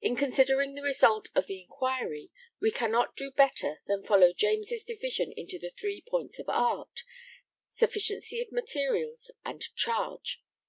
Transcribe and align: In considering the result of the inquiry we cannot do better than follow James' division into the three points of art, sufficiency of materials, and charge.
In 0.00 0.14
considering 0.14 0.74
the 0.76 0.82
result 0.82 1.30
of 1.34 1.48
the 1.48 1.60
inquiry 1.60 2.30
we 2.60 2.70
cannot 2.70 3.16
do 3.16 3.32
better 3.32 3.80
than 3.88 4.04
follow 4.04 4.32
James' 4.32 4.70
division 4.84 5.32
into 5.36 5.58
the 5.58 5.70
three 5.76 6.00
points 6.08 6.38
of 6.38 6.48
art, 6.48 7.00
sufficiency 7.70 8.40
of 8.40 8.52
materials, 8.52 9.32
and 9.44 9.64
charge. 9.74 10.40